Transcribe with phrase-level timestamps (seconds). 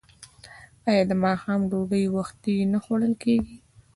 [0.89, 3.55] آیا د ماښام ډوډۍ وختي نه خوړل کیږي؟